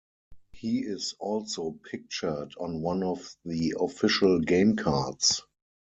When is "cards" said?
4.75-5.43